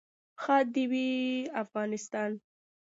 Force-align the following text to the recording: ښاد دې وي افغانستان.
ښاد 0.41 0.65
دې 0.75 0.83
وي 0.91 1.07
افغانستان. 1.63 2.31